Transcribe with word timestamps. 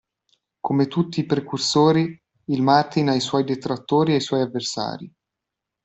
Come 0.61 0.87
tutti 0.87 1.19
i 1.19 1.27
precursori, 1.27 2.19
il 2.45 2.63
Martin 2.63 3.09
ha 3.09 3.13
i 3.15 3.19
suoi 3.19 3.43
detrattori 3.43 4.13
e 4.13 4.15
i 4.15 4.19
suoi 4.21 4.41
avversari. 4.41 5.13